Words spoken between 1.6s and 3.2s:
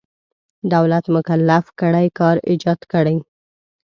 کړی کار ایجاد کړي.